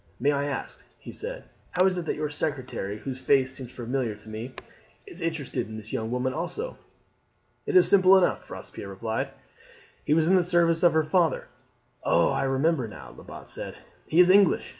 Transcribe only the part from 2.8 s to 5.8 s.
whose face seems familiar to me, is interested in